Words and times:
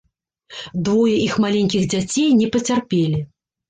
Двое 0.87 1.13
іх 1.27 1.37
маленькіх 1.45 1.87
дзяцей 1.95 2.29
не 2.43 2.53
пацярпелі. 2.59 3.27